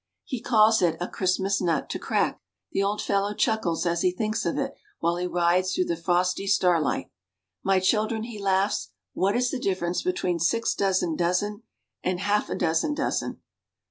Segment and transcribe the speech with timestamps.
[0.23, 2.41] He calls it a Christmas nut to crack.
[2.71, 6.47] The old fellow chuckles as he thinks of it while he rides through the frosty
[6.47, 7.11] starlight.
[7.63, 11.61] "My children," he laughs, "what is the difference between six dozen dozen
[12.03, 13.41] and half a dozen dozen?"